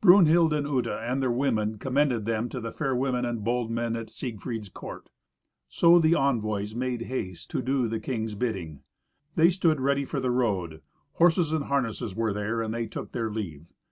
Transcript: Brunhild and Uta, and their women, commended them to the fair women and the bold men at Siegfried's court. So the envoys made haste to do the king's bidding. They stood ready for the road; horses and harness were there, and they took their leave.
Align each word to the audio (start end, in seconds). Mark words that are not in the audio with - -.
Brunhild 0.00 0.52
and 0.52 0.66
Uta, 0.66 0.98
and 1.08 1.22
their 1.22 1.30
women, 1.30 1.78
commended 1.78 2.24
them 2.26 2.48
to 2.48 2.58
the 2.60 2.72
fair 2.72 2.96
women 2.96 3.24
and 3.24 3.38
the 3.38 3.42
bold 3.42 3.70
men 3.70 3.94
at 3.94 4.10
Siegfried's 4.10 4.68
court. 4.68 5.08
So 5.68 6.00
the 6.00 6.16
envoys 6.16 6.74
made 6.74 7.02
haste 7.02 7.48
to 7.52 7.62
do 7.62 7.86
the 7.86 8.00
king's 8.00 8.34
bidding. 8.34 8.80
They 9.36 9.50
stood 9.50 9.80
ready 9.80 10.04
for 10.04 10.18
the 10.18 10.32
road; 10.32 10.82
horses 11.12 11.52
and 11.52 11.66
harness 11.66 12.02
were 12.16 12.32
there, 12.32 12.60
and 12.60 12.74
they 12.74 12.86
took 12.86 13.12
their 13.12 13.30
leave. 13.30 13.72